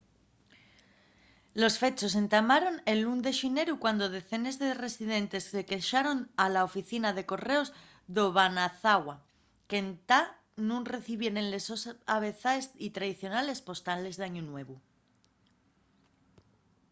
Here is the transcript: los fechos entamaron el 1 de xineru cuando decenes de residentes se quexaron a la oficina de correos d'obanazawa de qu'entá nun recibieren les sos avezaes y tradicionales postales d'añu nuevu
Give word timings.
los 1.61 1.73
fechos 1.83 2.13
entamaron 2.23 2.75
el 2.93 2.99
1 3.13 3.17
de 3.25 3.33
xineru 3.39 3.73
cuando 3.83 4.13
decenes 4.17 4.55
de 4.63 4.69
residentes 4.85 5.43
se 5.53 5.61
quexaron 5.69 6.17
a 6.43 6.45
la 6.53 6.65
oficina 6.69 7.09
de 7.17 7.27
correos 7.31 7.69
d'obanazawa 8.13 9.15
de 9.19 9.23
qu'entá 9.69 10.21
nun 10.67 10.83
recibieren 10.95 11.47
les 11.53 11.63
sos 11.69 11.83
avezaes 12.17 12.65
y 12.85 12.87
tradicionales 12.97 13.59
postales 13.67 14.15
d'añu 14.17 14.43
nuevu 14.51 14.75